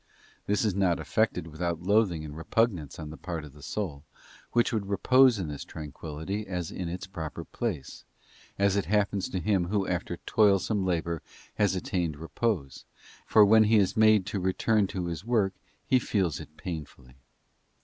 This 0.47 0.65
is 0.65 0.73
not 0.73 0.99
effected 0.99 1.45
without 1.45 1.83
loathing 1.83 2.25
and 2.25 2.35
repugnance 2.35 2.97
on 2.97 3.11
the 3.11 3.17
part 3.17 3.45
of 3.45 3.53
the 3.53 3.61
soul, 3.61 4.03
which 4.51 4.73
would 4.73 4.87
repose 4.87 5.37
in 5.37 5.47
this 5.47 5.63
tranquillity 5.63 6.47
as 6.47 6.71
in 6.71 6.89
its 6.89 7.05
proper 7.05 7.45
place—as 7.45 8.75
it 8.75 8.85
happens 8.85 9.29
to 9.29 9.37
him 9.39 9.65
who 9.65 9.85
after 9.85 10.17
toil 10.25 10.57
some 10.57 10.83
labour 10.87 11.21
has 11.53 11.75
attained 11.75 12.17
repose; 12.17 12.83
for 13.27 13.45
when 13.45 13.65
he 13.65 13.77
is 13.77 13.95
made 13.95 14.25
to 14.25 14.39
return 14.39 14.87
to 14.87 15.05
his 15.05 15.23
work 15.23 15.53
he 15.85 15.99
feels 15.99 16.39
it 16.39 16.57
painfully. 16.57 17.17